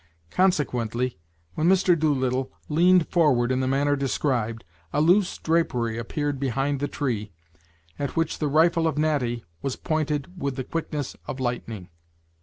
[0.31, 1.19] Consequently,
[1.53, 1.93] when Mr.
[1.95, 7.31] Doolittle leaned forward in the manner described, a loose drapery appeared behind the tree,
[7.99, 11.89] at which the rifle of Natty was pointed with the quickness of lightning.